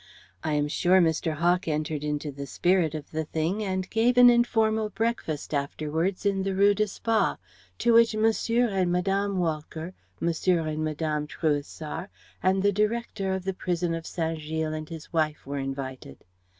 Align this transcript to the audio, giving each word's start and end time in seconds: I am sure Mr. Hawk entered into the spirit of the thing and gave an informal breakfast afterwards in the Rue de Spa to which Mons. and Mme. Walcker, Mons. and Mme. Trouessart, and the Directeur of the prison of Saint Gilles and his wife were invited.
I 0.43 0.53
am 0.53 0.67
sure 0.67 0.99
Mr. 0.99 1.33
Hawk 1.33 1.67
entered 1.67 2.03
into 2.03 2.31
the 2.31 2.47
spirit 2.47 2.95
of 2.95 3.11
the 3.11 3.23
thing 3.25 3.63
and 3.63 3.87
gave 3.87 4.17
an 4.17 4.31
informal 4.31 4.89
breakfast 4.89 5.53
afterwards 5.53 6.25
in 6.25 6.41
the 6.41 6.55
Rue 6.55 6.73
de 6.73 6.87
Spa 6.87 7.37
to 7.77 7.93
which 7.93 8.15
Mons. 8.15 8.49
and 8.49 8.91
Mme. 8.91 9.37
Walcker, 9.37 9.93
Mons. 10.19 10.47
and 10.47 10.79
Mme. 10.85 11.27
Trouessart, 11.27 12.09
and 12.41 12.63
the 12.63 12.71
Directeur 12.71 13.31
of 13.33 13.43
the 13.43 13.53
prison 13.53 13.93
of 13.93 14.07
Saint 14.07 14.39
Gilles 14.39 14.73
and 14.73 14.89
his 14.89 15.13
wife 15.13 15.45
were 15.45 15.59
invited. 15.59 16.23